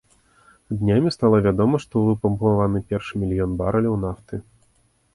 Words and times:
Днямі 0.79 1.11
стала 1.17 1.41
вядома, 1.49 1.81
што 1.85 1.95
выпампаваны 2.07 2.85
першы 2.91 3.13
мільён 3.25 3.51
барэляў 3.63 3.95
нафты. 4.09 4.35